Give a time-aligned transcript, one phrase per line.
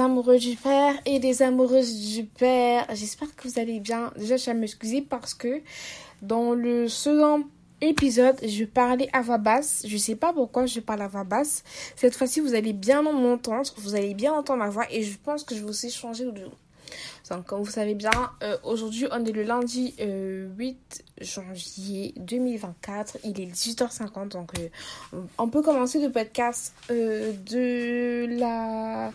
[0.00, 2.86] amoureux du père et les amoureuses du père.
[2.92, 4.12] J'espère que vous allez bien.
[4.16, 5.62] Déjà, je vais m'excuser parce que
[6.22, 7.44] dans le second
[7.80, 9.84] épisode, je parlais à voix basse.
[9.86, 11.62] Je sais pas pourquoi je parle à voix basse.
[11.96, 13.72] Cette fois-ci, vous allez bien m'entendre.
[13.76, 16.32] Vous allez bien entendre ma voix et je pense que je vais aussi changer de
[17.30, 18.10] donc, comme vous savez bien,
[18.42, 23.18] euh, aujourd'hui, on est le lundi 8 euh, janvier 2024.
[23.24, 24.28] Il est 18h50.
[24.28, 24.68] Donc, euh,
[25.36, 29.12] on peut commencer le podcast de la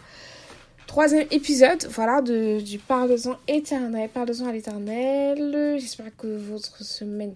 [0.88, 1.88] troisième épisode.
[1.90, 4.10] Voilà, de, du Parle-en éternel.
[4.10, 5.78] Parle-en à l'éternel.
[5.80, 7.36] J'espère que votre semaine,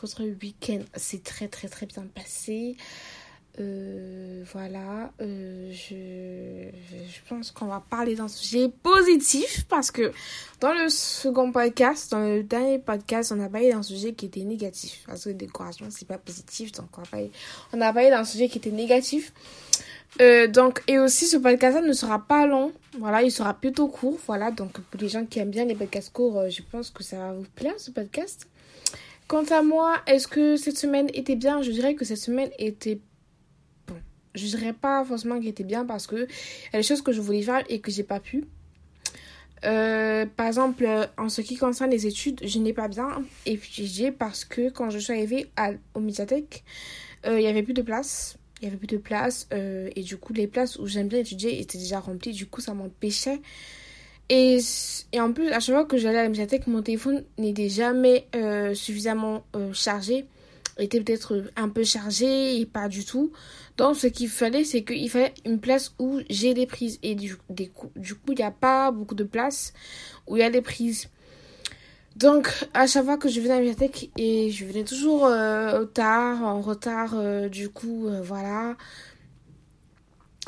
[0.00, 2.76] votre week-end s'est très, très, très bien passé.
[3.60, 10.10] Euh, voilà, euh, je, je, pense qu'on va parler d'un sujet positif parce que
[10.58, 14.42] dans le second podcast, dans le dernier podcast, on a parlé d'un sujet qui était
[14.42, 15.04] négatif.
[15.06, 17.30] Parce que le décoration, c'est pas positif, donc on, va parler,
[17.72, 19.32] on a parlé d'un sujet qui était négatif.
[20.20, 22.72] Euh, donc, et aussi, ce podcast-là ne sera pas long.
[22.98, 24.18] Voilà, il sera plutôt court.
[24.26, 27.16] Voilà, donc pour les gens qui aiment bien les podcasts courts, je pense que ça
[27.16, 28.46] va vous plaire ce podcast.
[29.26, 31.62] Quant à moi, est-ce que cette semaine était bien?
[31.62, 33.00] Je dirais que cette semaine était
[34.34, 37.12] je dirais pas forcément qu'il était bien parce que il y a des choses que
[37.12, 38.44] je voulais faire et que j'ai pas pu.
[39.64, 44.44] Euh, par exemple, en ce qui concerne les études, je n'ai pas bien étudié parce
[44.44, 46.64] que quand je suis arrivée à, au médiathèque,
[47.26, 48.36] euh, il y avait plus de place.
[48.64, 51.18] Il y avait plus de place euh, et du coup, les places où j'aime bien
[51.18, 52.32] étudier étaient déjà remplies.
[52.32, 53.40] Du coup, ça m'empêchait.
[54.30, 54.58] Et,
[55.12, 58.26] et en plus, à chaque fois que j'allais à la médiathèque, mon téléphone n'était jamais
[58.74, 59.44] suffisamment
[59.74, 60.24] chargé
[60.78, 63.32] était peut-être un peu chargé et pas du tout.
[63.76, 66.98] Donc ce qu'il fallait, c'est qu'il fallait une place où j'ai des prises.
[67.02, 69.72] Et du, coup, il n'y a pas beaucoup de places
[70.26, 71.08] où il y a des prises.
[72.16, 75.84] Donc à chaque fois que je venais à la bibliothèque, et je venais toujours euh,
[75.84, 78.76] tard, en retard, euh, du coup, euh, voilà.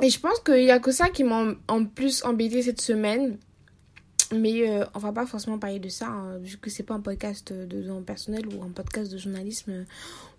[0.02, 3.38] Et je pense qu'il n'y a que ça qui m'a en plus embêté cette semaine.
[4.32, 7.00] Mais euh, on va pas forcément parler de ça, hein, vu que c'est pas un
[7.00, 9.84] podcast de développement personnel ou un podcast de journalisme euh,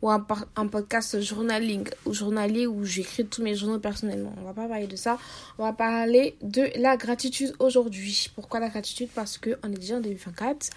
[0.01, 0.25] ou un,
[0.57, 4.33] un, podcast journaling ou journalier où j'écris tous mes journaux personnellement.
[4.41, 5.17] On va pas parler de ça.
[5.57, 8.29] On va parler de la gratitude aujourd'hui.
[8.35, 9.09] Pourquoi la gratitude?
[9.15, 10.69] Parce que on est déjà en 2024.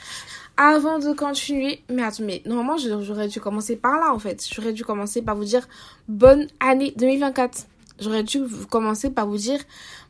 [0.57, 4.47] Avant de continuer, mais attends, mais normalement j'aurais dû commencer par là en fait.
[4.53, 5.69] J'aurais dû commencer par vous dire
[6.07, 7.67] bonne année 2024.
[7.99, 9.61] J'aurais dû commencer par vous dire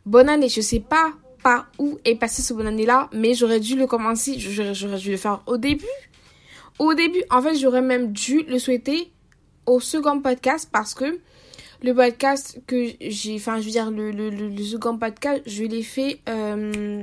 [0.04, 0.48] bonne année.
[0.48, 1.12] Je sais pas
[1.42, 5.16] pas où est passé ce bon année-là, mais j'aurais dû le commencer, j'aurais dû le
[5.16, 5.84] faire au début.
[6.78, 9.10] Au début, en fait, j'aurais même dû le souhaiter
[9.66, 11.18] au second podcast parce que
[11.82, 17.02] le podcast que j'ai, enfin, je veux dire, le, second podcast, je l'ai fait euh,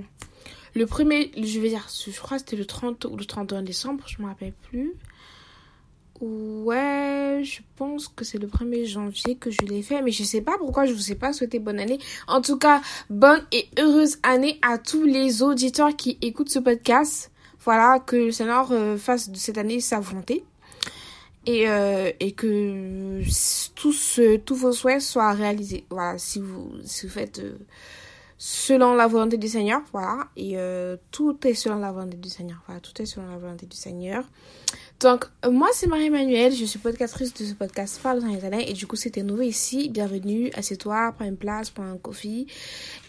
[0.75, 4.03] le premier, je vais dire, je crois que c'était le 30 ou le 31 décembre,
[4.07, 4.93] je me rappelle plus.
[6.19, 10.41] Ouais, je pense que c'est le 1er janvier que je l'ai fait, mais je sais
[10.41, 11.99] pas pourquoi je vous ai pas souhaité bonne année.
[12.27, 17.31] En tout cas, bonne et heureuse année à tous les auditeurs qui écoutent ce podcast.
[17.63, 20.43] Voilà, que le Seigneur euh, fasse de cette année sa volonté.
[21.45, 23.21] Et, euh, que
[23.75, 25.85] tous, tous vos souhaits soient réalisés.
[25.91, 27.57] Voilà, si vous, vous faites euh,
[28.39, 30.29] selon la volonté du Seigneur, voilà.
[30.35, 30.55] Et
[31.11, 32.63] tout est selon la volonté du Seigneur.
[32.65, 34.23] Voilà, tout est selon la volonté du Seigneur.
[34.99, 38.73] Donc, euh, moi, c'est Marie-Emmanuelle, je suis podcastrice de ce podcast Parle dans les et
[38.73, 39.89] du coup, c'était nouveau ici.
[39.89, 42.47] Bienvenue, assieds-toi, prends une place, prends un coffee,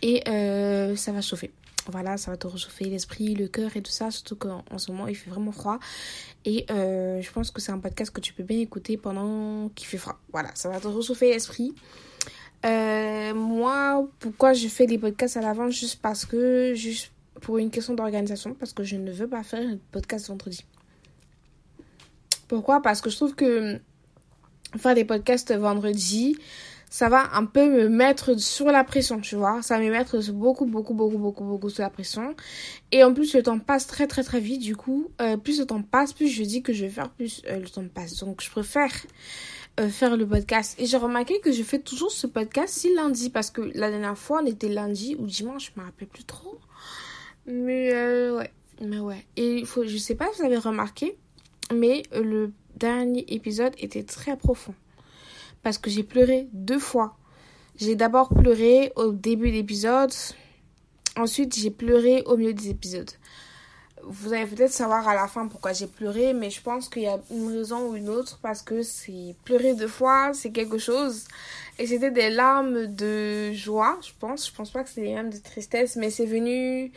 [0.02, 1.50] et euh, ça va chauffer.
[1.90, 5.08] Voilà, ça va te réchauffer l'esprit, le cœur et tout ça, surtout qu'en ce moment,
[5.08, 5.78] il fait vraiment froid.
[6.44, 9.86] Et euh, je pense que c'est un podcast que tu peux bien écouter pendant qu'il
[9.86, 10.18] fait froid.
[10.30, 11.74] Voilà, ça va te réchauffer l'esprit.
[12.64, 15.72] moi, pourquoi je fais les podcasts à l'avance?
[15.72, 19.66] Juste parce que, juste pour une question d'organisation, parce que je ne veux pas faire
[19.66, 20.66] un podcast vendredi.
[22.48, 22.82] Pourquoi?
[22.82, 23.78] Parce que je trouve que
[24.76, 26.36] faire des podcasts vendredi,
[26.90, 29.60] ça va un peu me mettre sur la pression, tu vois?
[29.62, 32.34] Ça va me mettre beaucoup, beaucoup, beaucoup, beaucoup, beaucoup sur la pression.
[32.92, 34.62] Et en plus, le temps passe très, très, très vite.
[34.62, 37.42] Du coup, euh, plus le temps passe, plus je dis que je vais faire, plus
[37.48, 38.16] euh, le temps passe.
[38.24, 38.92] Donc, je préfère
[39.80, 40.76] euh, faire le podcast.
[40.78, 43.28] Et j'ai remarqué que je fais toujours ce podcast si lundi.
[43.28, 46.58] Parce que la dernière fois, on était lundi ou dimanche, je me rappelle plus trop.
[47.46, 47.92] Mais
[48.30, 48.50] ouais.
[48.80, 49.26] Mais ouais.
[49.36, 51.18] Et faut, je sais pas si vous avez remarqué,
[51.72, 54.74] mais le dernier épisode était très profond.
[55.62, 57.16] Parce que j'ai pleuré deux fois.
[57.76, 60.12] J'ai d'abord pleuré au début de l'épisode.
[61.16, 63.10] Ensuite, j'ai pleuré au milieu des épisodes.
[64.04, 67.06] Vous allez peut-être savoir à la fin pourquoi j'ai pleuré, mais je pense qu'il y
[67.06, 71.24] a une raison ou une autre parce que c'est pleurer deux fois, c'est quelque chose.
[71.78, 74.48] Et c'était des larmes de joie, je pense.
[74.48, 76.92] Je pense pas que c'est des larmes de tristesse, mais c'est venu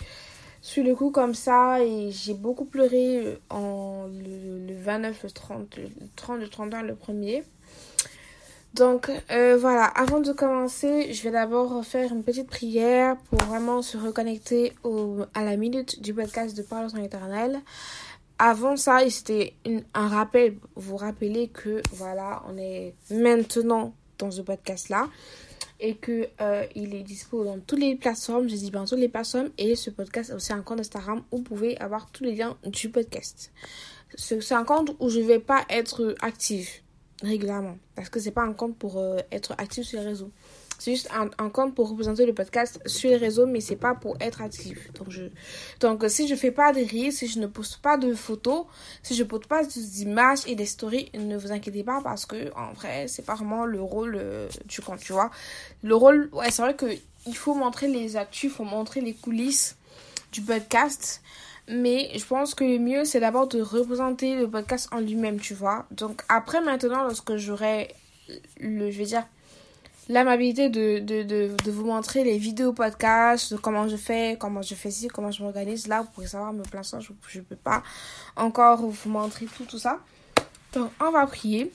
[0.61, 5.77] sur le coup comme ça et j'ai beaucoup pleuré euh, en le, 29, le 30,
[5.77, 7.43] le 30, le 31, le premier.
[8.73, 13.81] Donc euh, voilà, avant de commencer, je vais d'abord faire une petite prière pour vraiment
[13.81, 14.73] se reconnecter
[15.33, 17.59] à la minute du podcast de Parole en éternel.
[18.39, 19.53] Avant ça, c'était
[19.93, 25.07] un rappel, vous rappelez que voilà, on est maintenant dans ce podcast-là
[25.79, 29.09] et que euh, il est dispo dans toutes les plateformes, je dis bien toutes les
[29.09, 32.35] plateformes et ce podcast a aussi un compte Instagram où vous pouvez avoir tous les
[32.35, 33.51] liens du podcast.
[34.17, 36.69] C'est un compte où je vais pas être active
[37.23, 37.77] régulièrement.
[37.95, 40.31] Parce que c'est pas un compte pour euh, être actif sur les réseaux.
[40.81, 44.17] C'est juste un, compte pour représenter le podcast sur les réseaux, mais c'est pas pour
[44.19, 44.91] être actif.
[44.93, 45.25] Donc, je,
[45.79, 48.65] donc si je fais pas de reels, si je ne poste pas de photos,
[49.03, 52.73] si je poste pas d'images et des stories, ne vous inquiétez pas parce que en
[52.73, 55.29] vrai, c'est pas vraiment le rôle euh, du compte, tu vois.
[55.83, 56.87] Le rôle, ouais, c'est vrai que
[57.27, 59.77] il faut montrer les actus, il faut montrer les coulisses
[60.31, 61.21] du podcast.
[61.67, 65.53] Mais je pense que le mieux, c'est d'abord de représenter le podcast en lui-même, tu
[65.53, 65.85] vois.
[65.91, 67.93] Donc après, maintenant, lorsque j'aurai
[68.59, 69.27] le, je vais dire,
[70.11, 74.61] l'amabilité de, de, de, de, vous montrer les vidéos podcast, de comment je fais, comment
[74.61, 77.55] je fais ci, comment je m'organise, là, vous pourrez savoir, mais plein je ne peux
[77.55, 77.81] pas
[78.35, 79.99] encore vous montrer tout, tout ça.
[80.73, 81.71] Donc, on va prier.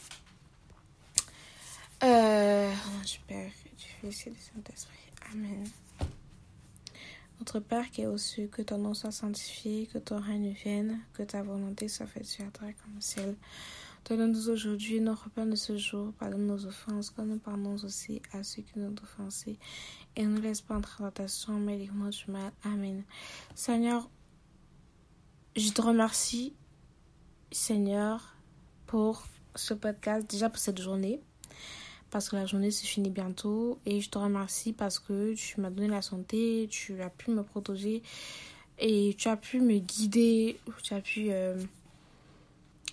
[2.05, 2.71] Euh,
[3.27, 4.95] Père, du Fils et du Saint-Esprit.
[5.33, 5.67] Amen.
[7.39, 11.01] Notre Père qui est au ciel, que ton nom soit sanctifié, que ton règne vienne,
[11.15, 13.35] que ta volonté soit faite sur la terre comme au ciel.
[14.09, 16.13] Donne-nous aujourd'hui nos repas de ce jour.
[16.13, 19.59] Pardonne nos offenses, comme nous pardonnons aussi à ceux qui nous ont offensés.
[20.15, 22.53] Et ne nous laisse pas entrer en tentation, mais livre-nous du mal.
[22.63, 23.03] Amen.
[23.57, 24.09] Seigneur,
[25.57, 26.53] je te remercie,
[27.51, 28.37] Seigneur,
[28.87, 29.27] pour
[29.57, 31.21] ce podcast, déjà pour cette journée
[32.11, 35.71] parce que la journée se finit bientôt et je te remercie parce que tu m'as
[35.71, 38.03] donné la santé, tu as pu me protéger
[38.79, 41.57] et tu as pu me guider, tu as pu euh,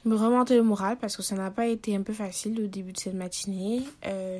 [0.06, 2.92] me remonter le moral parce que ça n'a pas été un peu facile au début
[2.92, 3.84] de cette matinée.
[4.06, 4.40] Euh,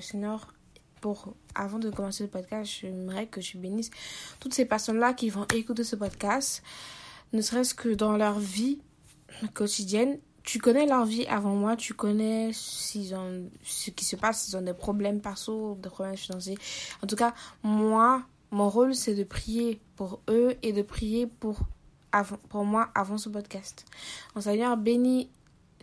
[1.02, 3.92] pour, avant de commencer le podcast, j'aimerais que tu bénisses
[4.40, 6.64] toutes ces personnes-là qui vont écouter ce podcast,
[7.34, 8.80] ne serait-ce que dans leur vie
[9.54, 14.44] quotidienne tu connais leur vie avant moi, tu connais s'ils ont, ce qui se passe,
[14.44, 16.58] s'ils ont des problèmes perso, des problèmes financiers.
[17.02, 17.34] En tout cas,
[17.64, 21.60] moi, mon rôle, c'est de prier pour eux et de prier pour,
[22.50, 23.86] pour moi avant ce podcast.
[24.36, 25.30] Donc, Seigneur, bénis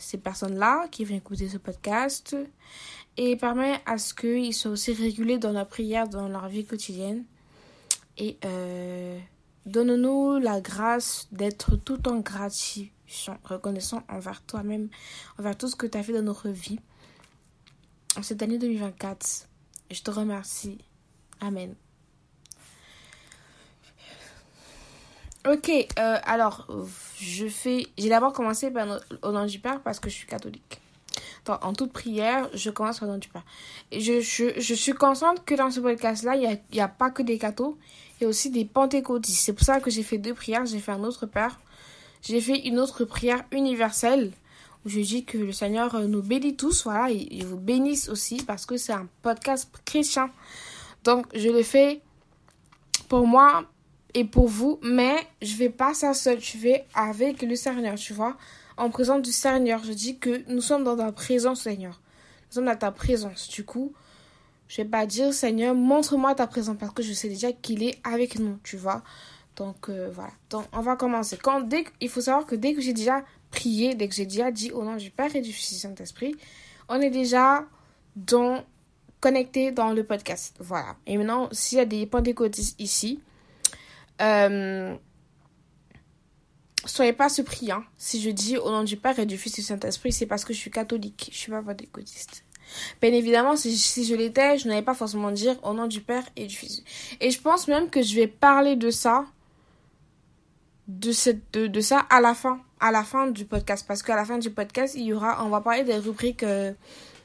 [0.00, 2.36] ces personnes-là qui viennent écouter ce podcast
[3.16, 7.24] et permet à ce qu'ils soient aussi régulés dans la prière, dans leur vie quotidienne.
[8.18, 9.18] Et euh,
[9.66, 12.90] donne-nous la grâce d'être tout en gratitude
[13.44, 14.88] reconnaissant envers toi-même,
[15.38, 16.78] envers tout ce que tu as fait dans notre vie.
[18.16, 19.48] En cette année 2024,
[19.90, 20.78] je te remercie.
[21.40, 21.74] Amen.
[25.48, 26.66] Ok, euh, alors,
[27.20, 27.86] je fais.
[27.98, 30.80] J'ai d'abord commencé par, au nom du Père parce que je suis catholique.
[31.48, 33.44] En toute prière, je commence au nom du Père.
[33.90, 37.10] Et je, je, je suis consciente que dans ce podcast-là, il n'y a, a pas
[37.10, 37.76] que des cathos,
[38.20, 39.40] il y a aussi des pentecôtistes.
[39.40, 40.66] C'est pour ça que j'ai fait deux prières.
[40.66, 41.58] J'ai fait un autre Père
[42.22, 44.32] j'ai fait une autre prière universelle
[44.84, 48.66] où je dis que le Seigneur nous bénit tous, voilà, et, vous bénisse aussi parce
[48.66, 50.30] que c'est un podcast chrétien.
[51.04, 52.00] Donc, je le fais
[53.08, 53.64] pour moi
[54.14, 58.12] et pour vous, mais je vais pas ça seul, je vais avec le Seigneur, tu
[58.12, 58.36] vois,
[58.76, 59.82] en présence du Seigneur.
[59.84, 62.00] Je dis que nous sommes dans ta présence, Seigneur.
[62.48, 63.48] Nous sommes dans ta présence.
[63.48, 63.92] Du coup,
[64.68, 67.98] je vais pas dire, Seigneur, montre-moi ta présence parce que je sais déjà qu'il est
[68.04, 69.02] avec nous, tu vois.
[69.56, 70.32] Donc euh, voilà.
[70.48, 71.36] Donc on va commencer.
[71.36, 71.68] Quand,
[72.00, 74.84] il faut savoir que dès que j'ai déjà prié, dès que j'ai déjà dit au
[74.84, 76.34] nom du Père et du Fils et Saint-Esprit,
[76.88, 77.66] on est déjà
[79.20, 80.56] connecté dans le podcast.
[80.60, 80.96] Voilà.
[81.06, 83.20] Et maintenant, s'il y a des pentecôtistes ici,
[84.20, 84.94] euh,
[86.84, 87.70] soyez pas surpris.
[87.70, 87.84] Hein.
[87.96, 90.44] Si je dis au nom du Père et du Fils et du Saint-Esprit, c'est parce
[90.44, 91.30] que je suis catholique.
[91.32, 92.44] Je suis pas pentecôtiste.
[93.00, 96.46] Bien évidemment, si, je l'étais, je n'allais pas forcément dire au nom du Père et
[96.46, 96.82] du Fils.
[97.20, 99.26] Et je pense même que je vais parler de ça
[100.86, 103.84] de, cette, de, ça à la fin, à la fin du podcast.
[103.86, 106.72] Parce qu'à la fin du podcast, il y aura, on va parler des rubriques euh,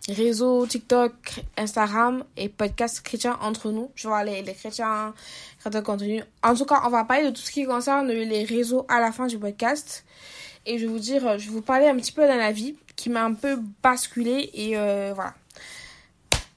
[0.09, 1.13] réseau, TikTok,
[1.57, 3.91] Instagram et podcast chrétien entre nous.
[3.95, 5.13] Je vois les, les chrétiens,
[5.59, 6.23] chrétiens contenu.
[6.43, 9.11] En tout cas, on va parler de tout ce qui concerne les réseaux à la
[9.11, 10.05] fin du podcast.
[10.65, 13.09] Et je vais vous dire, je vais vous parler un petit peu d'un avis qui
[13.09, 15.33] m'a un peu basculé et euh, voilà.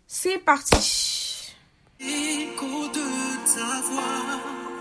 [0.07, 1.55] C'est parti.
[2.01, 4.78] Écho de ta voix.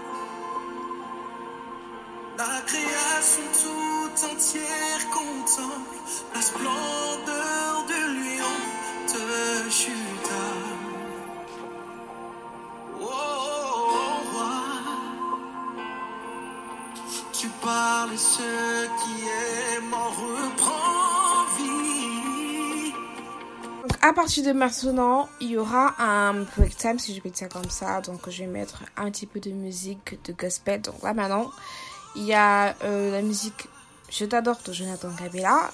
[2.37, 5.97] La création tout entière contemple
[6.35, 8.57] la splendeur de lion
[9.07, 10.45] te chuta.
[13.01, 13.07] Oh,
[14.31, 14.61] roi,
[17.33, 22.93] tu parles ce qui est mort reprend vie.
[24.03, 27.71] à partir de maintenant, il y aura un break time, si je peux dire comme
[27.71, 27.99] ça.
[28.01, 30.81] Donc, je vais mettre un petit peu de musique de gospel.
[30.81, 31.49] Donc là, maintenant,
[32.17, 33.67] il y a euh, la musique
[34.09, 35.71] Je t'adore de Jonathan Cabella.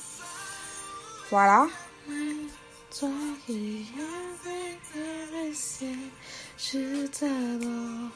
[1.31, 1.67] Voilà.
[6.57, 8.09] je t'adore.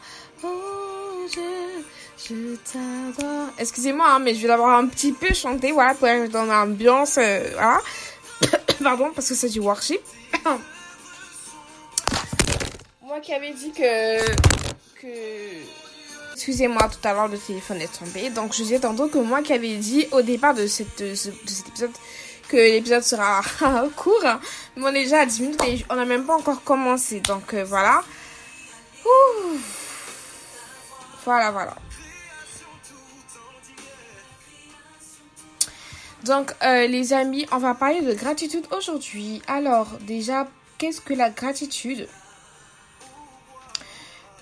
[0.43, 1.81] Oh, je,
[2.17, 3.47] je t'adore.
[3.57, 7.17] Excusez-moi, hein, mais je vais d'abord un petit peu chanter, voilà, pour être dans l'ambiance,
[7.17, 7.81] euh, voilà.
[8.83, 10.01] Pardon, parce que c'est du worship.
[13.01, 14.19] Moi qui avais dit que...
[15.01, 15.86] que...
[16.37, 18.29] Excusez-moi, tout à l'heure, le téléphone est tombé.
[18.29, 21.89] Donc, je disais tantôt que moi qui avais dit au départ de, cet épisode
[22.47, 23.41] que l'épisode sera
[23.95, 24.23] court.
[24.75, 27.21] Mais on est déjà à 10 minutes et on n'a même pas encore commencé.
[27.21, 28.03] Donc, euh, voilà.
[31.25, 31.75] Voilà, voilà.
[36.23, 39.41] Donc, euh, les amis, on va parler de gratitude aujourd'hui.
[39.47, 42.07] Alors, déjà, qu'est-ce que la gratitude?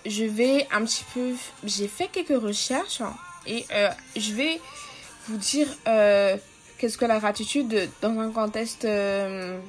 [0.05, 1.33] Je vais un petit peu...
[1.63, 3.01] J'ai fait quelques recherches
[3.47, 4.61] et euh, je vais
[5.27, 6.37] vous dire euh,
[6.77, 8.83] qu'est-ce que la gratitude dans un contexte...
[8.83, 9.59] je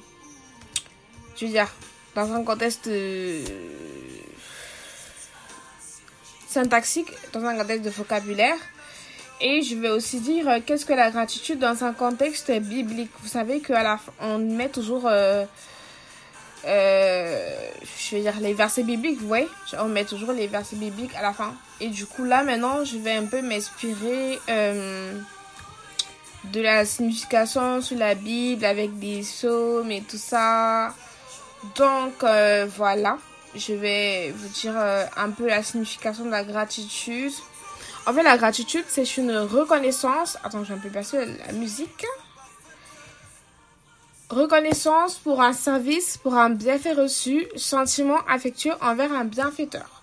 [1.40, 1.68] veux dire,
[2.14, 2.88] dans un contexte
[6.48, 8.56] syntaxique, dans un contexte de vocabulaire.
[9.40, 13.10] Et je vais aussi dire euh, qu'est-ce que la gratitude dans un contexte biblique.
[13.20, 15.10] Vous savez qu'à la on met toujours,
[16.66, 20.76] euh, euh, je vais dire les versets bibliques, vous voyez, on met toujours les versets
[20.76, 21.54] bibliques à la fin.
[21.80, 24.38] Et du coup là maintenant, je vais un peu m'inspirer
[26.44, 30.94] de la signification sur la Bible avec des psaumes et tout ça.
[31.76, 32.24] Donc
[32.76, 33.18] voilà,
[33.54, 34.76] je vais vous dire
[35.16, 37.32] un peu la signification de la gratitude.
[38.06, 40.38] En fait, la gratitude, c'est une reconnaissance.
[40.44, 42.06] Attends, je vais un peu passer la musique.
[44.28, 50.02] Reconnaissance pour un service, pour un bienfait reçu, sentiment affectueux envers un bienfaiteur.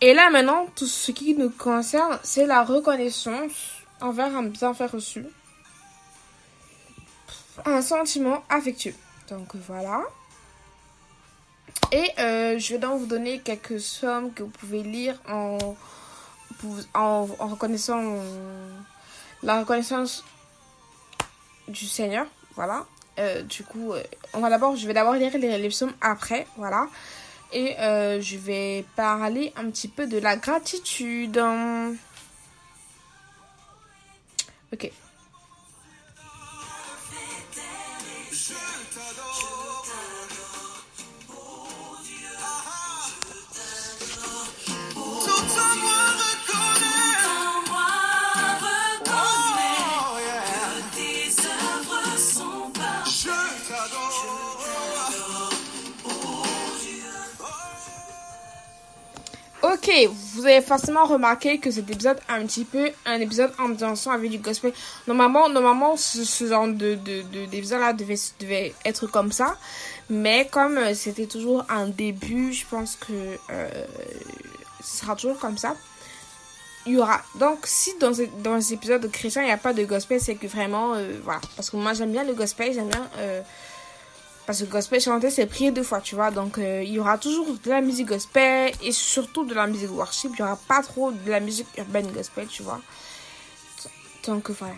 [0.00, 3.52] Et là, maintenant, tout ce qui nous concerne, c'est la reconnaissance
[4.00, 5.24] envers un bienfait reçu.
[7.64, 8.94] Un sentiment affectueux.
[9.28, 10.02] Donc voilà.
[11.92, 15.58] Et euh, je vais donc vous donner quelques sommes que vous pouvez lire en
[16.94, 18.16] en, reconnaissant
[19.42, 20.24] la reconnaissance
[21.68, 22.26] du Seigneur.
[22.54, 22.86] Voilà.
[23.18, 24.02] Euh, du coup, euh,
[24.32, 26.88] on va d'abord, je vais d'abord lire les, les, psaumes après, voilà.
[27.52, 31.38] Et euh, je vais parler un petit peu de la gratitude.
[34.72, 34.90] Ok.
[59.82, 59.90] Ok,
[60.34, 64.30] vous avez forcément remarqué que cet épisode est un petit peu un épisode ambiançant avec
[64.30, 64.72] du gospel.
[65.08, 69.56] Normalement, normalement ce, genre de, de, d'épisode là devait, devait être comme ça.
[70.08, 73.12] Mais comme euh, c'était toujours un début, je pense que
[73.50, 73.68] euh,
[74.80, 75.74] ce sera toujours comme ça.
[76.86, 77.20] Il y aura.
[77.40, 78.12] Donc, si dans,
[78.44, 81.40] dans ces épisodes chrétiens, il n'y a pas de gospel, c'est que vraiment, euh, voilà.
[81.56, 83.08] Parce que moi, j'aime bien le gospel, j'aime bien
[84.46, 86.30] parce que gospel chanter, c'est prier deux fois, tu vois.
[86.30, 89.90] Donc, euh, il y aura toujours de la musique gospel et surtout de la musique
[89.92, 90.32] worship.
[90.34, 92.80] Il n'y aura pas trop de la musique urbaine gospel, tu vois.
[94.26, 94.74] Donc, voilà.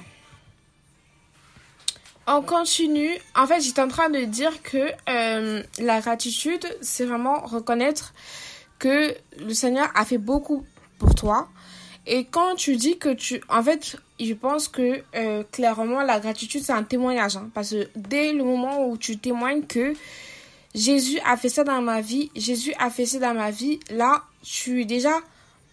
[2.26, 3.18] On continue.
[3.34, 8.14] En fait, j'étais en train de dire que euh, la gratitude, c'est vraiment reconnaître
[8.78, 10.64] que le Seigneur a fait beaucoup
[10.98, 11.48] pour toi.
[12.06, 13.40] Et quand tu dis que tu...
[13.48, 17.88] En fait, je pense que euh, clairement la gratitude c'est un témoignage hein, parce que
[17.96, 19.94] dès le moment où tu témoignes que
[20.74, 24.22] Jésus a fait ça dans ma vie, Jésus a fait ça dans ma vie, là
[24.42, 25.12] tu es déjà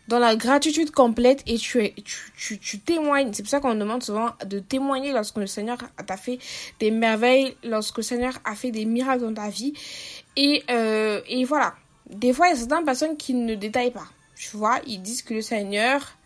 [0.08, 1.94] dans la gratitude complète et tu, es,
[2.36, 3.32] tu, tu, témoignes.
[3.34, 6.38] C'est pour ça qu'on demande souvent de témoigner lorsque le Seigneur t'a fait
[6.80, 9.74] des merveilles, lorsque le Seigneur a fait des miracles dans ta vie.
[10.36, 11.76] Et, euh, et voilà.
[12.10, 14.08] Des fois, il y a certaines personnes qui ne détaillent pas.
[14.36, 16.18] Tu vois, ils disent que le Seigneur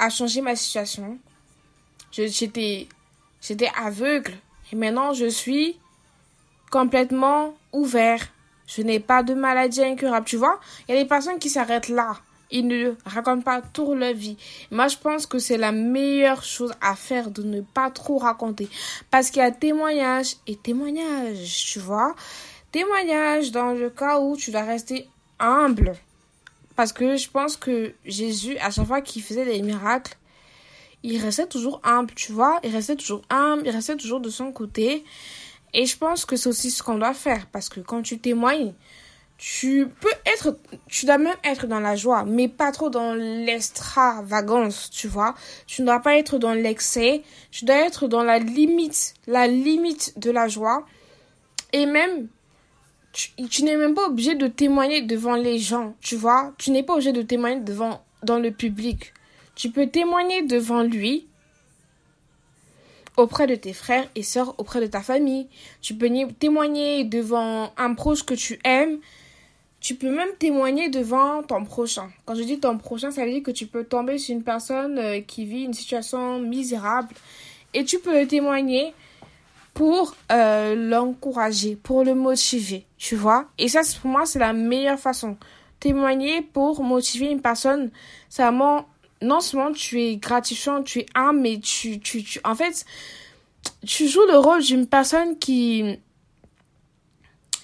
[0.00, 1.18] a changé ma situation,
[2.10, 2.88] J'étais,
[3.80, 4.32] aveugle.
[4.72, 5.78] Et maintenant, je suis
[6.70, 8.26] complètement ouvert.
[8.66, 10.26] Je n'ai pas de maladie incurable.
[10.26, 12.16] Tu vois, il y a des personnes qui s'arrêtent là.
[12.50, 14.36] Ils ne racontent pas toute leur vie.
[14.72, 18.68] Moi, je pense que c'est la meilleure chose à faire de ne pas trop raconter.
[19.10, 22.16] Parce qu'il y a témoignage et témoignage, tu vois.
[22.72, 25.94] Témoignage dans le cas où tu dois rester humble.
[26.76, 30.16] Parce que je pense que Jésus, à chaque fois qu'il faisait des miracles,
[31.02, 32.60] il restait toujours humble, tu vois.
[32.62, 35.04] Il restait toujours humble, il restait toujours de son côté.
[35.72, 38.74] Et je pense que c'est aussi ce qu'on doit faire parce que quand tu témoignes,
[39.38, 44.90] tu peux être, tu dois même être dans la joie, mais pas trop dans l'extravagance,
[44.90, 45.34] tu vois.
[45.66, 50.18] Tu ne dois pas être dans l'excès, tu dois être dans la limite, la limite
[50.18, 50.84] de la joie.
[51.72, 52.28] Et même,
[53.12, 56.52] tu, n'es même pas obligé de témoigner devant les gens, tu vois.
[56.58, 59.12] Tu n'es pas obligé de témoigner devant, dans le public.
[59.56, 61.26] Tu peux témoigner devant lui,
[63.16, 65.48] auprès de tes frères et sœurs, auprès de ta famille.
[65.82, 68.98] Tu peux témoigner devant un proche que tu aimes.
[69.80, 72.10] Tu peux même témoigner devant ton prochain.
[72.26, 74.98] Quand je dis ton prochain, ça veut dire que tu peux tomber sur une personne
[74.98, 77.14] euh, qui vit une situation misérable
[77.72, 78.92] et tu peux témoigner
[79.74, 83.46] pour euh, l'encourager, pour le motiver, tu vois.
[83.58, 85.36] Et ça, pour moi, c'est la meilleure façon.
[85.78, 87.90] Témoigner pour motiver une personne,
[88.28, 88.86] c'est vraiment
[89.22, 92.84] non seulement tu es gratifiant, tu es âme, mais tu, tu, tu, en fait,
[93.86, 95.98] tu joues le rôle d'une personne qui,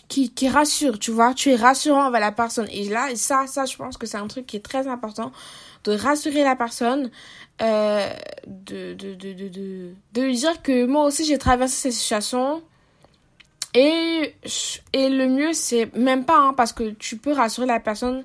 [0.08, 2.68] qui, qui rassure, tu vois, tu es rassurant avec la personne.
[2.70, 5.32] Et là, ça, ça, je pense que c'est un truc qui est très important,
[5.84, 7.10] de rassurer la personne,
[7.62, 8.12] euh,
[8.46, 9.32] de, de, de,
[10.12, 12.62] de, dire que moi aussi j'ai traversé cette situation.
[13.74, 14.34] Et,
[14.94, 18.24] et le mieux, c'est même pas, hein, parce que tu peux rassurer la personne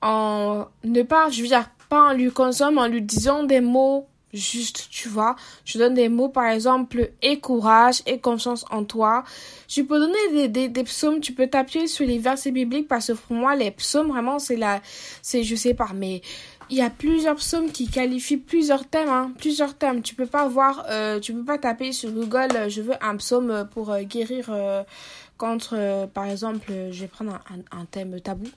[0.00, 4.06] en ne pas, je veux dire, pas en lui consomme, en lui disant des mots
[4.32, 5.36] juste, tu vois.
[5.64, 9.24] Je donne des mots, par exemple, et courage, et confiance en toi.
[9.68, 13.08] Tu peux donner des, des, des psaumes, tu peux t'appuyer sur les versets bibliques, parce
[13.08, 14.80] que pour moi, les psaumes, vraiment, c'est la,
[15.20, 16.22] c'est, je sais pas, mais
[16.70, 20.02] il y a plusieurs psaumes qui qualifient plusieurs thèmes, hein, plusieurs thèmes.
[20.02, 23.16] Tu peux pas voir, euh, tu peux pas taper sur Google, euh, je veux un
[23.16, 24.50] psaume pour euh, guérir
[25.38, 27.40] contre, par exemple, je vais prendre
[27.72, 28.48] un, thème tabou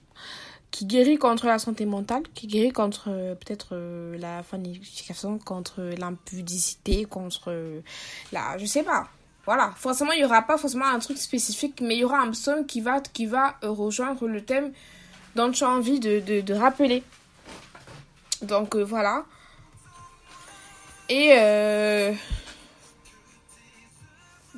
[0.70, 3.76] qui guérit contre la santé mentale, qui guérit contre peut-être
[4.20, 7.82] la fanification, contre l'impudicité, contre
[8.32, 8.58] la...
[8.58, 9.08] Je sais pas.
[9.46, 9.72] Voilà.
[9.78, 12.68] Forcément, il y aura pas forcément un truc spécifique, mais il y aura un psaume
[12.68, 14.72] qui va, qui va rejoindre le thème
[15.36, 17.04] dont tu as envie de, de rappeler.
[18.41, 19.26] Donc voilà.
[21.10, 21.36] Et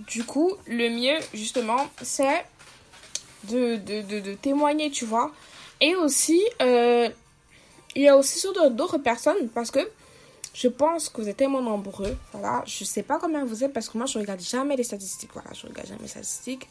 [0.08, 2.46] du coup, le mieux, justement, c'est
[3.46, 5.32] de, témoigner, tu vois.
[5.82, 7.10] Et aussi, euh,
[7.96, 9.80] il y a aussi sur d'autres personnes parce que
[10.54, 12.18] je pense que vous êtes tellement nombreux.
[12.32, 15.32] Voilà, je sais pas combien vous êtes parce que moi je regarde jamais les statistiques.
[15.34, 16.68] Voilà, je regarde jamais les statistiques.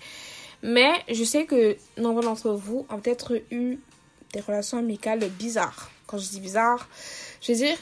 [0.63, 3.79] Mais je sais que nombre d'entre vous ont peut-être eu
[4.33, 5.91] des relations amicales bizarres.
[6.07, 6.89] Quand je dis bizarre,
[7.41, 7.77] je veux dire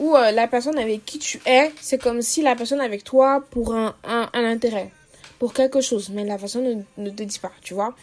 [0.00, 3.44] où euh, la personne avec qui tu es, c'est comme si la personne avec toi
[3.50, 4.90] pour un, un, intérêt,
[5.38, 7.94] pour quelque chose, mais la personne ne, te dit pas, tu vois.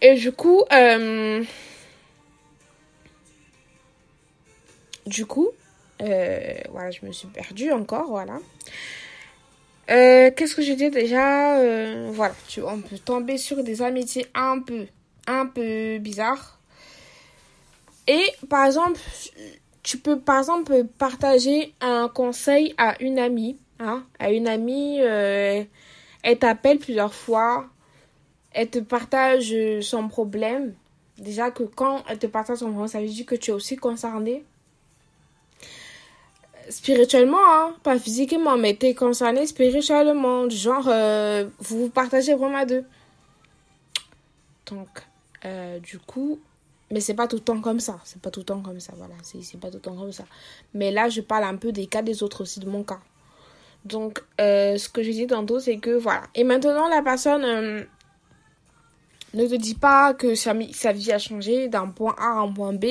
[0.00, 1.42] Et du coup, euh,
[5.06, 5.48] du coup,
[6.02, 8.38] euh, voilà, je me suis perdue encore, voilà.
[9.88, 11.60] Qu'est-ce que j'ai dit déjà
[12.10, 14.86] Voilà, tu, on peut tomber sur des amitiés un peu,
[15.28, 16.55] un peu bizarres.
[18.06, 19.00] Et par exemple,
[19.82, 26.38] tu peux par exemple partager un conseil à une amie, hein, à une amie, elle
[26.38, 27.66] t'appelle plusieurs fois,
[28.52, 30.74] elle te partage son problème.
[31.18, 33.76] Déjà que quand elle te partage son problème, ça veut dire que tu es aussi
[33.76, 34.44] concerné.
[36.68, 40.48] Spirituellement, hein, pas physiquement, mais tu es concerné spirituellement.
[40.50, 42.84] Genre, euh, vous vous partagez vraiment à deux.
[44.66, 44.88] Donc,
[45.44, 46.40] euh, du coup,
[46.90, 47.98] mais c'est pas tout le temps comme ça.
[48.04, 49.14] C'est pas tout le temps comme ça, voilà.
[49.22, 50.24] C'est pas tout le temps comme ça.
[50.74, 53.00] Mais là, je parle un peu des cas des autres aussi, de mon cas.
[53.84, 56.22] Donc, euh, ce que j'ai dit tantôt, c'est que voilà.
[56.34, 57.86] Et maintenant, la personne
[59.34, 62.72] ne te dis pas que sa, vie a changé d'un point A à un point
[62.72, 62.84] B.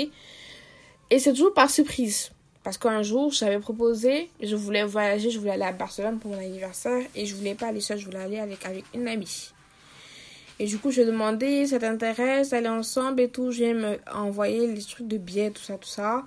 [1.10, 2.32] Et c'est toujours par surprise.
[2.64, 6.40] Parce qu'un jour, j'avais proposé, je voulais voyager, je voulais aller à Barcelone pour mon
[6.40, 7.04] anniversaire.
[7.14, 9.52] Et je voulais pas aller seule, je voulais aller avec, avec une amie.
[10.60, 13.52] Et du coup, je demandé, ça t'intéresse d'aller ensemble et tout.
[13.52, 16.24] Je vais me envoyer les trucs de billets, tout ça, tout ça.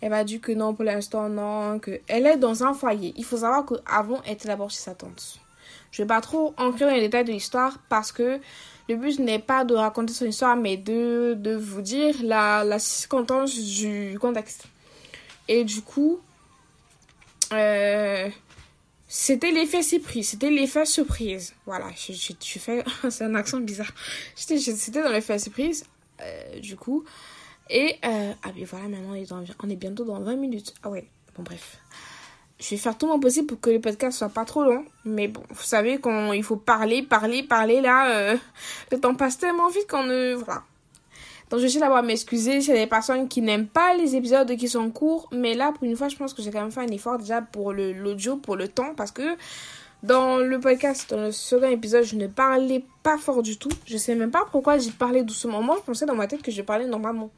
[0.00, 1.78] Elle m'a dit que non, pour l'instant, non.
[1.78, 3.14] Que elle est dans un foyer.
[3.16, 5.38] Il faut savoir qu'avant, elle était d'abord chez sa tante.
[5.90, 8.40] Je vais pas trop entrer dans les détails de l'histoire parce que
[8.88, 12.78] le but n'est pas de raconter son histoire, mais de, de vous dire la, la
[12.78, 14.64] circonstance du contexte.
[15.46, 16.20] Et du coup,
[17.52, 18.28] euh,
[19.08, 20.28] c'était l'effet surprise.
[20.28, 21.54] C'était l'effet surprise.
[21.66, 22.84] Voilà, je, je, fais.
[23.10, 23.92] c'est un accent bizarre.
[24.34, 25.84] C'était dans l'effet surprise,
[26.20, 27.04] euh, du coup.
[27.70, 30.74] Et, euh, ah, mais voilà, maintenant, on est bientôt dans 20 minutes.
[30.82, 31.78] Ah ouais, bon, bref
[32.60, 34.84] je vais faire tout mon possible pour que le podcast soit pas trop long.
[35.04, 38.10] Mais bon, vous savez qu'il faut parler, parler, parler là.
[38.10, 38.36] Euh,
[38.90, 40.34] le temps passe tellement vite qu'on ne.
[40.34, 40.62] Voilà.
[41.50, 44.90] Donc je vais d'abord m'excuser a des personnes qui n'aiment pas les épisodes qui sont
[44.90, 45.28] courts.
[45.32, 47.40] Mais là, pour une fois, je pense que j'ai quand même fait un effort déjà
[47.40, 48.94] pour l'audio, pour le temps.
[48.94, 49.36] Parce que
[50.02, 53.70] Dans le podcast, dans le second épisode, je ne parlais pas fort du tout.
[53.84, 55.60] Je sais même pas pourquoi j'ai parlé doucement.
[55.60, 57.30] Moi, je pensais dans ma tête que je parlais normalement.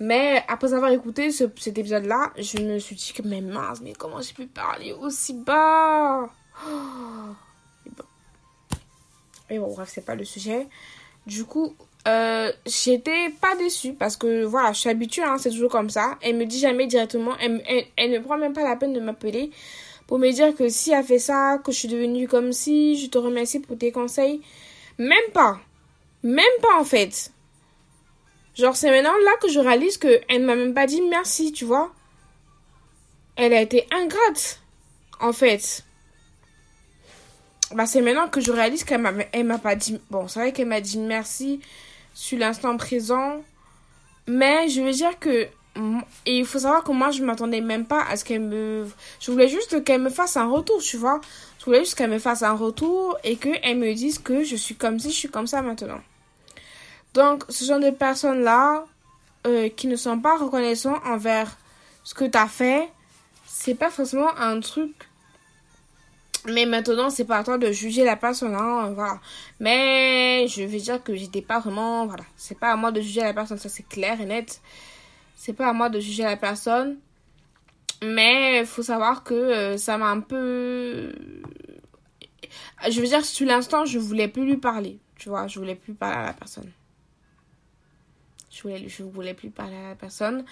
[0.00, 4.20] Mais après avoir écouté cet épisode-là, je me suis dit que, mais mince, mais comment
[4.20, 6.28] j'ai pu parler aussi bas?
[9.48, 10.66] Et bon, bref, c'est pas le sujet.
[11.26, 11.76] Du coup,
[12.08, 16.16] euh, j'étais pas déçue parce que voilà, je suis habituée, hein, c'est toujours comme ça.
[16.22, 17.62] Elle me dit jamais directement, elle,
[17.96, 19.50] elle, ne prend même pas la peine de m'appeler
[20.06, 23.08] pour me dire que si elle fait ça, que je suis devenue comme si, je
[23.08, 24.40] te remercie pour tes conseils.
[24.98, 25.60] Même pas.
[26.22, 27.32] Même pas en fait.
[28.54, 31.64] Genre, c'est maintenant là que je réalise qu'elle ne m'a même pas dit merci, tu
[31.64, 31.92] vois.
[33.36, 34.60] Elle a été ingrate,
[35.20, 35.84] en fait.
[37.72, 40.00] Bah, c'est maintenant que je réalise qu'elle m'a, m'a pas dit.
[40.10, 41.60] Bon, c'est vrai qu'elle m'a dit merci
[42.14, 43.42] sur l'instant présent.
[44.26, 45.48] Mais je veux dire que.
[46.26, 48.86] Et il faut savoir que moi, je m'attendais même pas à ce qu'elle me.
[49.20, 51.20] Je voulais juste qu'elle me fasse un retour, tu vois.
[51.58, 54.74] Je voulais juste qu'elle me fasse un retour et qu'elle me dise que je suis
[54.74, 56.00] comme si je suis comme ça maintenant.
[57.14, 58.84] Donc, ce genre de personnes-là,
[59.46, 61.56] euh, qui ne sont pas reconnaissants envers
[62.04, 62.88] ce que tu as fait,
[63.46, 64.92] c'est pas forcément un truc.
[66.46, 69.20] Mais maintenant, c'est pas à toi de juger la personne, hein, voilà.
[69.58, 72.24] Mais je veux dire que j'étais pas vraiment, voilà.
[72.36, 74.60] C'est pas à moi de juger la personne, ça c'est clair et net.
[75.36, 76.98] C'est pas à moi de juger la personne.
[78.02, 81.12] Mais faut savoir que euh, ça m'a un peu.
[82.88, 84.98] Je veux dire, sur l'instant, je voulais plus lui parler.
[85.18, 86.70] Tu vois, je voulais plus parler à la personne.
[88.50, 90.44] Je voulais, je voulais plus parler à la personne.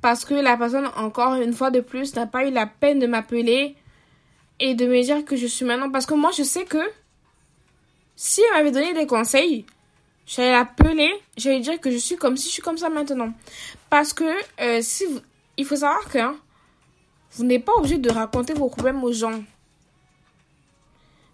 [0.00, 3.06] Parce que la personne, encore une fois de plus, n'a pas eu la peine de
[3.06, 3.76] m'appeler
[4.60, 5.90] et de me dire que je suis maintenant.
[5.90, 6.78] Parce que moi, je sais que
[8.16, 9.64] si elle m'avait donné des conseils,
[10.26, 13.32] j'allais l'appeler, j'allais dire que je suis comme si je suis comme ça maintenant.
[13.90, 14.24] Parce que
[14.60, 15.20] euh, si vous,
[15.56, 16.36] il faut savoir que hein,
[17.32, 19.38] vous n'êtes pas obligé de raconter vos problèmes aux gens.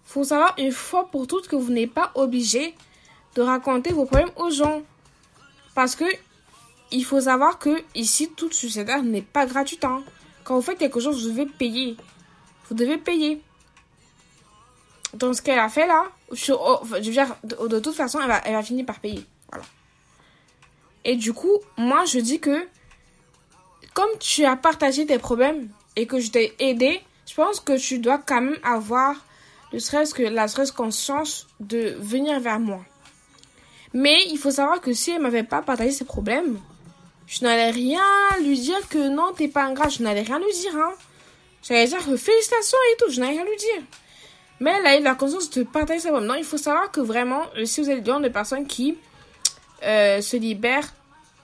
[0.07, 2.75] Il faut savoir une fois pour toutes que vous n'êtes pas obligé
[3.35, 4.83] de raconter vos problèmes aux gens.
[5.75, 6.05] Parce que
[6.91, 9.85] il faut savoir que ici, toute suicidaire n'est pas gratuite.
[9.85, 10.05] Hein.
[10.45, 11.97] Quand vous faites quelque chose, vous devez payer.
[12.69, 13.43] Vous devez payer.
[15.15, 18.85] Donc, ce qu'elle a fait là, je, oh, dire, de, toute façon, elle va, finir
[18.85, 19.25] par payer.
[19.49, 19.65] Voilà.
[21.05, 22.67] Et du coup, moi, je dis que,
[23.93, 27.99] comme tu as partagé tes problèmes et que je t'ai aidé, je pense que tu
[27.99, 29.15] dois quand même avoir,
[29.71, 32.81] que la serait conscience de venir vers moi.
[33.93, 36.59] Mais il faut savoir que si elle m'avait pas partagé ses problèmes,
[37.27, 38.03] je n'allais rien
[38.43, 39.89] lui dire que non, t'es pas ingrat.
[39.89, 40.93] Je n'allais rien lui dire, hein.
[41.67, 43.11] J'allais dire félicitations et tout.
[43.11, 43.83] Je n'allais rien lui dire.
[44.61, 46.27] Mais elle a eu la conscience de partager problèmes.
[46.27, 48.97] Non, il faut savoir que vraiment, euh, si vous êtes le genre de personnes qui
[49.83, 50.93] euh, se libèrent,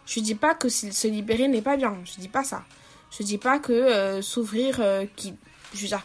[0.07, 1.97] je dis pas que se libérer n'est pas bien.
[2.05, 2.65] Je dis pas ça.
[3.11, 4.81] Je dis pas que euh, s'ouvrir,
[5.17, 5.35] qui,
[5.75, 6.03] je veux dire,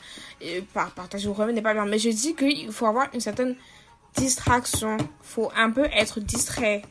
[0.74, 1.86] partager vos problèmes n'est pas bien.
[1.86, 3.56] Mais je dis qu'il faut avoir une certaine
[4.16, 4.98] distraction.
[5.22, 6.84] Faut un peu être distrait.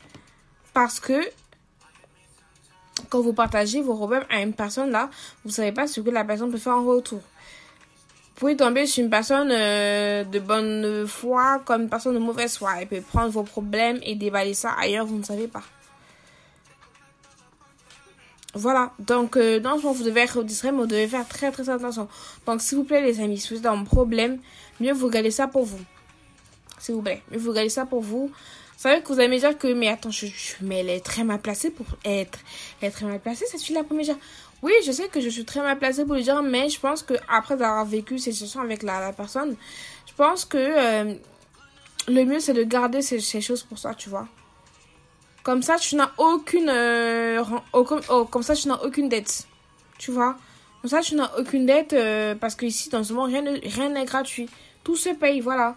[0.73, 1.21] Parce que
[3.09, 5.09] quand vous partagez vos problèmes à une personne là,
[5.43, 7.19] vous savez pas ce que la personne peut faire en retour.
[7.19, 12.57] Vous pouvez tomber sur une personne euh, de bonne foi comme une personne de mauvaise
[12.57, 12.71] foi.
[12.81, 15.63] Elle peut prendre vos problèmes et déballer ça ailleurs, vous ne savez pas.
[18.53, 22.07] Voilà, donc euh, non, vous devez être distrait, mais vous devez faire très très attention.
[22.45, 24.39] Donc s'il vous plaît les amis, si vous êtes un problème,
[24.79, 25.79] mieux vous gardez ça pour vous
[26.85, 27.21] s'il vous plaît.
[27.31, 28.31] Mais vous regardez ça pour vous.
[28.77, 30.27] Savez que vous allez me dire que, mais attends, je,
[30.61, 32.39] mais elle est très mal placée pour être,
[32.81, 34.17] elle est très mal placée, cette fille-là pour me dire.
[34.61, 37.03] Oui, je sais que je suis très mal placée pour le dire, mais je pense
[37.03, 39.55] que après avoir vécu cette situation avec la, personne,
[40.07, 41.13] je pense que euh,
[42.07, 44.27] le mieux c'est de garder ces, choses pour soi, tu vois.
[45.43, 49.47] Comme ça, tu n'as aucune, euh, oh, comme ça, tu n'as aucune dette,
[49.99, 50.35] tu vois.
[50.81, 54.05] Comme ça, tu n'as aucune dette euh, parce que ici, dans ce monde, rien n'est
[54.05, 54.49] gratuit.
[54.83, 55.75] Tout se paye, voilà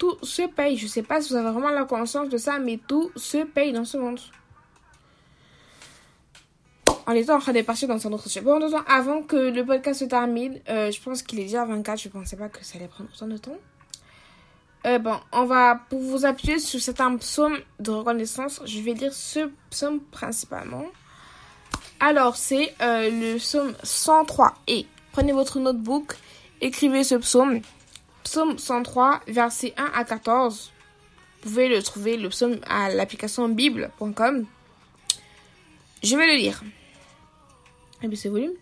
[0.00, 0.76] tout se paye.
[0.76, 3.72] Je sais pas si vous avez vraiment la conscience de ça, mais tout se paye
[3.72, 4.18] dans ce monde.
[7.06, 8.40] On était en train de partir dans un autre sujet.
[8.40, 8.58] Bon,
[8.88, 12.00] avant que le podcast se termine, euh, je pense qu'il est déjà 24.
[12.00, 13.58] Je pensais pas que ça allait prendre autant de temps.
[14.86, 19.12] Euh, bon, on va, pour vous appuyer sur cet psaume de reconnaissance, je vais lire
[19.12, 20.86] ce psaume principalement.
[21.98, 24.54] Alors, c'est euh, le psaume 103.
[24.66, 26.16] Et prenez votre notebook,
[26.62, 27.60] écrivez ce psaume.
[28.24, 30.72] Psaume 103, versets 1 à 14.
[31.42, 34.46] Vous pouvez le trouver, le psaume, à l'application bible.com.
[36.02, 36.62] Je vais le lire.
[38.02, 38.52] Bien, c'est volume.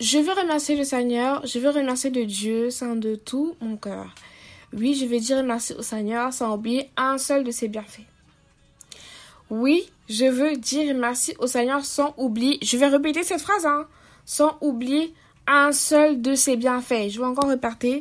[0.00, 4.14] Je veux remercier le Seigneur, je veux remercier le Dieu saint de tout mon cœur.
[4.72, 8.06] Oui, je vais dire merci au Seigneur sans oublier un seul de ses bienfaits.
[9.50, 13.86] Oui, je veux dire merci au Seigneur sans oublier, je vais répéter cette phrase, hein,
[14.24, 15.14] sans oublier
[15.46, 17.10] un seul de ses bienfaits.
[17.10, 18.00] Je vais encore repartir.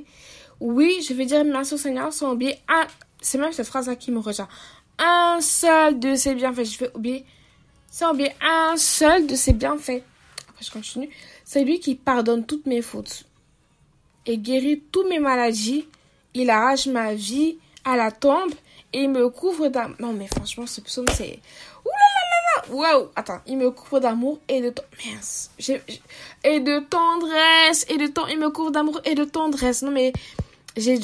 [0.62, 2.86] Oui, je vais dire merci au Seigneur sans oublier un.
[3.19, 4.47] C'est même cette phrase-là qui me retient.
[5.00, 6.65] Un seul de ses bienfaits.
[6.65, 7.26] Je vais oublier.
[7.89, 10.04] Sans oublier un seul de ses bienfaits.
[10.50, 11.10] Après, je continue.
[11.43, 13.26] C'est lui qui pardonne toutes mes fautes
[14.28, 15.88] et guérit toutes mes maladies.
[16.36, 18.54] Il arrache ma vie à la tombe
[18.93, 19.95] et il me couvre d'amour.
[20.00, 21.39] Non, mais franchement, ce psaume, c'est.
[21.86, 24.71] Ouh là là là là Waouh Attends, il me couvre d'amour et de.
[25.08, 25.50] Mince.
[25.58, 27.88] Et de tendresse.
[27.89, 28.28] Et de temps.
[28.28, 29.82] Il me couvre d'amour et de tendresse.
[29.82, 30.13] Non, mais.
[30.77, 30.99] J'ai.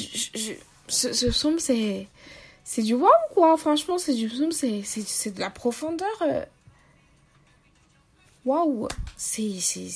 [0.88, 2.06] Ce, ce psaume, c'est.
[2.64, 3.56] C'est du waouh, quoi.
[3.56, 6.22] Franchement, c'est du psaume, c'est de la profondeur.
[8.44, 8.88] Waouh.
[9.16, 9.60] C'est.
[9.60, 9.88] C'est.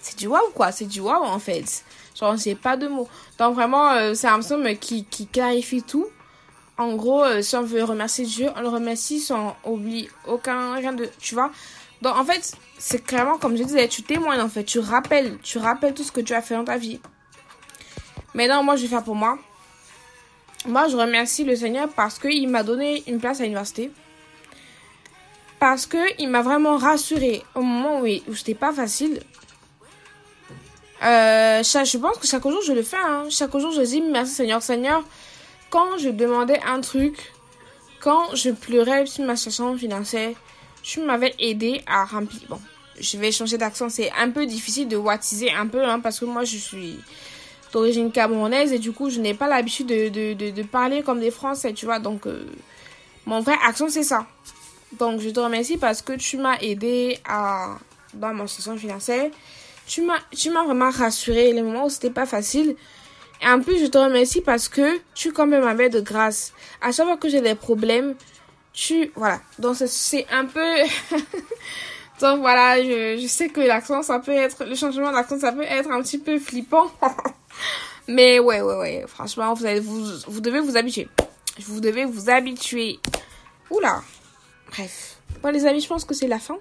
[0.00, 0.72] C'est du waouh, quoi.
[0.72, 1.84] C'est du waouh, en fait.
[2.18, 3.08] Genre, j'ai pas de mots.
[3.38, 6.08] Donc, vraiment, euh, c'est un psaume qui, qui clarifie tout.
[6.76, 10.92] En gros, euh, si on veut remercier Dieu, on le remercie sans oublier aucun, rien
[10.92, 11.50] de, tu vois.
[12.02, 14.64] Donc, en fait, c'est clairement, comme je disais, tu témoignes, en fait.
[14.64, 17.00] Tu rappelles, tu rappelles tout ce que tu as fait dans ta vie.
[18.34, 19.38] Maintenant, moi, je vais faire pour moi.
[20.66, 23.90] Moi, je remercie le Seigneur parce qu'il m'a donné une place à l'université.
[25.58, 29.20] Parce qu'il m'a vraiment rassuré au moment où, où c'était pas facile.
[31.02, 32.96] Euh, je pense que chaque jour, je le fais.
[32.96, 33.24] Hein.
[33.30, 34.62] Chaque jour, je dis merci Seigneur.
[34.62, 35.04] Seigneur,
[35.70, 37.32] quand je demandais un truc,
[38.00, 40.34] quand je pleurais sur ma situation financière,
[40.88, 42.40] tu m'avais aidé à remplir.
[42.48, 42.58] Bon,
[42.98, 43.90] je vais changer d'accent.
[43.90, 46.98] C'est un peu difficile de wattiser un peu, hein, parce que moi, je suis
[47.72, 51.84] d'origine camerounaise et du coup, je n'ai pas l'habitude de, parler comme des Français, tu
[51.84, 51.98] vois.
[51.98, 52.46] Donc, euh,
[53.26, 54.26] mon vrai accent, c'est ça.
[54.98, 57.76] Donc, je te remercie parce que tu m'as aidé à,
[58.14, 59.30] dans ma situation financière
[59.88, 62.76] tu m'as, vraiment rassuré les moments où c'était pas facile.
[63.42, 66.52] Et en plus, je te remercie parce que tu quand même m'avais de grâce.
[66.82, 68.14] À fois que j'ai des problèmes,
[68.72, 69.40] tu, voilà.
[69.58, 70.82] Donc, c'est un peu,
[72.20, 75.62] donc voilà, je, je sais que l'accent, ça peut être, le changement d'accent, ça peut
[75.62, 76.90] être un petit peu flippant.
[78.08, 79.04] Mais ouais, ouais, ouais.
[79.06, 81.08] Franchement, vous, allez, vous, vous devez vous habituer.
[81.60, 82.98] Vous devez vous habituer.
[83.70, 84.02] Oula.
[84.70, 85.16] Bref.
[85.42, 86.58] Bon, les amis, je pense que c'est la fin.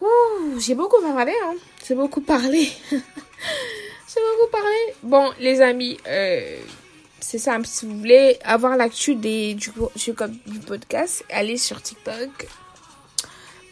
[0.00, 1.54] Ouh, j'ai beaucoup parlé, hein.
[1.86, 2.68] J'ai beaucoup parlé.
[2.90, 4.94] j'ai beaucoup parlé.
[5.02, 6.58] Bon, les amis, euh,
[7.22, 7.66] c'est simple.
[7.66, 9.70] Si vous voulez avoir l'actu du, du,
[10.46, 12.48] du podcast, allez sur TikTok.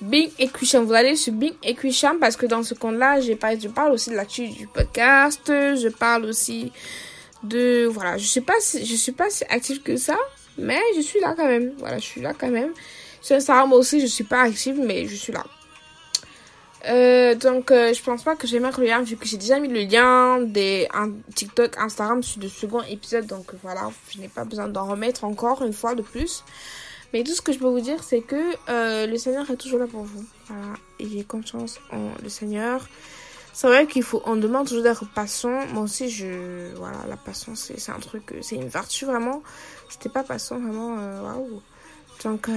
[0.00, 0.48] Bing et.
[0.82, 1.76] Vous allez sur Bing et
[2.20, 5.42] parce que dans ce compte-là, je parle aussi de l'actu du podcast.
[5.46, 6.72] Je parle aussi
[7.42, 10.16] de, voilà, je sais pas je suis pas si active que ça,
[10.56, 11.72] mais je suis là quand même.
[11.78, 12.72] Voilà, je suis là quand même.
[13.20, 15.44] Sur Instagram aussi, je suis pas active, mais je suis là.
[16.88, 19.80] Euh, donc, euh, je pense pas que le lien vu que j'ai déjà mis le
[19.80, 20.88] lien des
[21.34, 23.26] TikTok, Instagram sur le second épisode.
[23.26, 26.44] Donc voilà, je n'ai pas besoin d'en remettre encore une fois de plus.
[27.12, 28.36] Mais tout ce que je peux vous dire, c'est que
[28.68, 30.24] euh, le Seigneur est toujours là pour vous.
[30.46, 32.88] Voilà, ayez confiance en le Seigneur.
[33.52, 35.66] C'est vrai qu'il faut, on demande toujours d'être patient.
[35.72, 39.42] Moi aussi, je, voilà, la patience, c'est un truc, c'est une vertu vraiment.
[39.90, 41.60] J'étais pas patient vraiment, waouh.
[42.22, 42.48] Donc,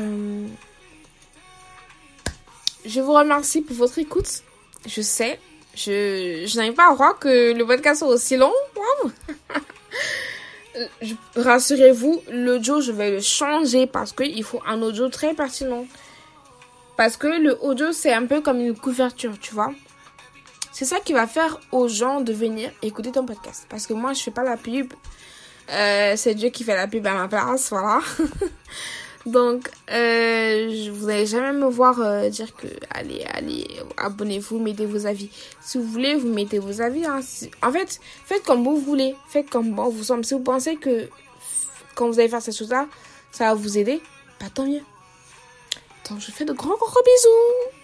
[2.86, 4.44] je vous remercie pour votre écoute.
[4.86, 5.40] Je sais,
[5.76, 8.54] je, n'arrive pas à croire que le podcast soit aussi long.
[11.36, 15.86] Rassurez-vous, l'audio, je vais le changer parce qu'il faut un audio très pertinent.
[16.98, 19.74] Parce que le audio, c'est un peu comme une couverture, tu vois.
[20.72, 23.66] C'est ça qui va faire aux gens de venir écouter ton podcast.
[23.70, 24.94] Parce que moi, je fais pas la pub.
[25.72, 28.00] Euh, c'est Dieu qui fait la pub à ma place, voilà.
[29.26, 35.06] Donc, euh, vous n'allez jamais me voir euh, dire que allez, allez, abonnez-vous, mettez vos
[35.06, 35.30] avis.
[35.62, 37.06] Si vous voulez, vous mettez vos avis.
[37.06, 37.22] Hein.
[37.62, 39.16] En fait, faites comme vous voulez.
[39.30, 40.26] Faites comme bon vous semble.
[40.26, 41.08] Si vous pensez que
[41.96, 42.88] quand vous allez faire cette chose-là,
[43.32, 44.02] ça va vous aider,
[44.42, 44.82] bah, tant mieux.
[46.10, 47.80] Donc, je fais de grands, gros bisous.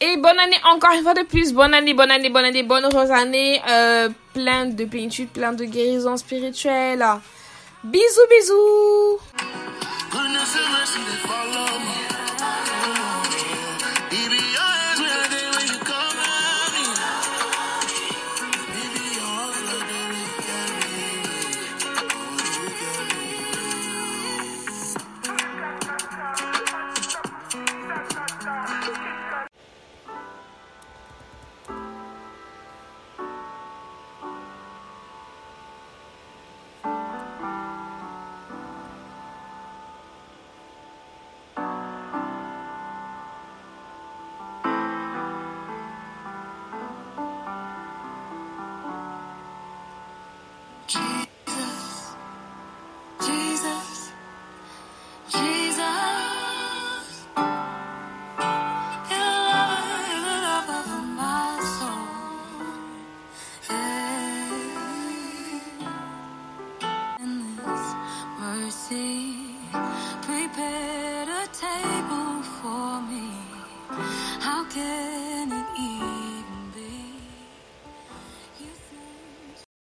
[0.00, 1.52] Et bonne année encore une fois de plus.
[1.52, 3.60] Bonne année, bonne année, bonne année, bonne heureuse année.
[3.68, 7.04] Euh, plein de plénitude, plein de guérison spirituelle.
[7.82, 9.83] Bisous, bisous.
[10.44, 11.63] listen, listen, follow.